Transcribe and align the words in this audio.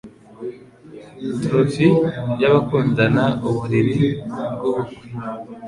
troth 1.41 1.79
y'abakundana 2.41 3.23
uburiri 3.47 4.01
bwubukwe 4.53 5.05